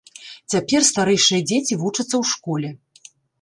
[0.53, 2.69] Цяпер старэйшыя дзеці вучацца ў школе.